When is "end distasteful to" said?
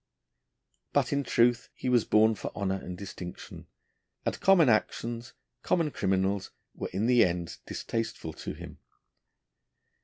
7.23-8.53